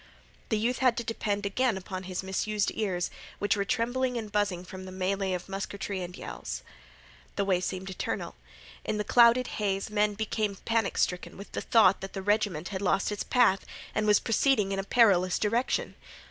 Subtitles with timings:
[0.49, 4.65] The youth had to depend again upon his misused ears, which were trembling and buzzing
[4.65, 6.63] from the melée of musketry and yells.
[7.35, 8.33] The way seemed eternal.
[8.83, 12.81] In the clouded haze men became panic stricken with the thought that the regiment had
[12.81, 15.93] lost its path, and was proceeding in a perilous direction.